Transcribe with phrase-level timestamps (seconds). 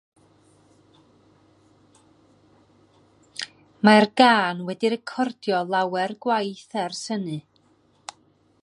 [3.85, 7.39] Mae'r gân wedi'i recordio lawer gwaith ers hynny.